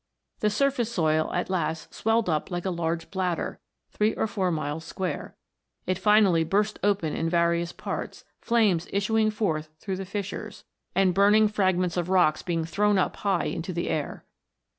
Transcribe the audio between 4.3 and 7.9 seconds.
miles square; it finally burst open in various